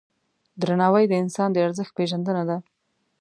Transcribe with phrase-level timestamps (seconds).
[0.61, 2.57] درناوی د انسان د ارزښت پیژندنه ده.